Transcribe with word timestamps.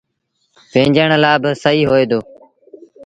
ويٚنچڻ 0.73 1.09
لآ 1.23 1.31
با 1.41 1.49
سهيٚ 1.63 1.87
هوئي 1.89 2.05
دو۔ 2.09 2.19